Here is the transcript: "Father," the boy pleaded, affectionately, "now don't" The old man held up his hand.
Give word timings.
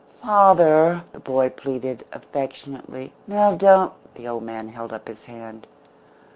"Father," 0.23 1.03
the 1.13 1.19
boy 1.19 1.49
pleaded, 1.51 2.03
affectionately, 2.11 3.13
"now 3.27 3.53
don't" 3.55 3.93
The 4.15 4.27
old 4.27 4.41
man 4.41 4.67
held 4.69 4.91
up 4.91 5.07
his 5.07 5.25
hand. 5.25 5.67